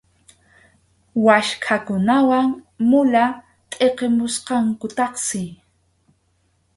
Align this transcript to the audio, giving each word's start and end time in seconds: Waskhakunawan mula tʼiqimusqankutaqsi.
Waskhakunawan 1.25 2.47
mula 2.89 3.25
tʼiqimusqankutaqsi. 3.71 5.41